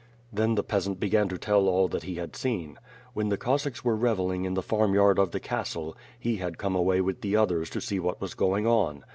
[0.33, 2.79] Then the peasant began to tell all that he had seen.
[3.13, 7.01] When the Cossacks were revelling in the farmyard of the castle, he had come away
[7.01, 9.05] with the others to see what was going on.